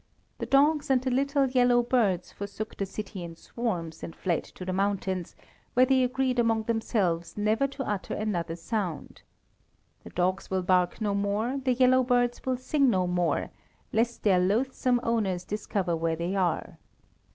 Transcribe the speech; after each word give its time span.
The 0.39 0.47
dogs 0.47 0.89
and 0.89 0.99
the 0.99 1.11
little 1.11 1.45
yellow 1.47 1.83
birds 1.83 2.31
forsook 2.31 2.75
the 2.75 2.87
city 2.87 3.23
in 3.23 3.35
swarms, 3.35 4.01
and 4.01 4.15
fled 4.15 4.43
to 4.45 4.65
the 4.65 4.73
mountains, 4.73 5.35
where 5.75 5.85
they 5.85 6.03
agreed 6.03 6.39
among 6.39 6.63
themselves 6.63 7.37
never 7.37 7.67
to 7.67 7.87
utter 7.87 8.15
another 8.15 8.55
sound. 8.55 9.21
The 10.03 10.09
dogs 10.09 10.49
will 10.49 10.63
bark 10.63 11.01
no 11.01 11.13
more, 11.13 11.59
the 11.63 11.73
yellow 11.73 12.01
birds 12.03 12.43
will 12.43 12.57
sing 12.57 12.89
no 12.89 13.05
more, 13.05 13.51
lest 13.93 14.23
their 14.23 14.39
loathsome 14.39 14.99
owners 15.03 15.45
discover 15.45 15.95
where 15.95 16.15
they 16.15 16.35
are. 16.35 16.79